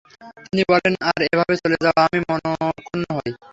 [0.43, 3.31] তিনি বলেন, তার এভাবে চলে যাওয়ায় আমি মনঃক্ষুন্ন হই।